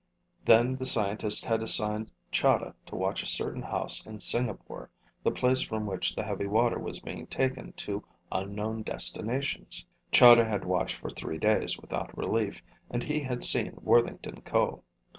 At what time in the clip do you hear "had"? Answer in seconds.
1.45-1.61, 10.45-10.65, 13.19-13.43